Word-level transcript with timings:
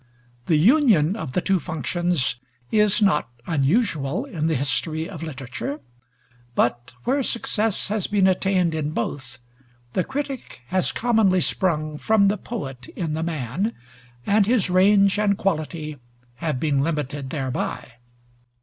The 0.47 0.55
union 0.57 1.15
of 1.15 1.33
the 1.33 1.41
two 1.41 1.59
functions 1.59 2.37
is 2.71 3.03
not 3.03 3.29
unusual 3.45 4.25
in 4.25 4.47
the 4.47 4.55
history 4.55 5.07
of 5.07 5.21
literature; 5.21 5.79
but 6.55 6.93
where 7.03 7.21
success 7.21 7.89
has 7.89 8.07
been 8.07 8.25
attained 8.25 8.73
in 8.73 8.93
both, 8.93 9.37
the 9.93 10.03
critic 10.03 10.61
has 10.69 10.91
commonly 10.91 11.39
sprung 11.39 11.99
from 11.99 12.29
the 12.29 12.37
poet 12.37 12.87
in 12.95 13.13
the 13.13 13.21
man, 13.21 13.73
and 14.25 14.47
his 14.47 14.71
range 14.71 15.19
and 15.19 15.37
quality 15.37 15.97
have 16.37 16.59
been 16.59 16.81
limited 16.81 17.29
thereby. 17.29 17.91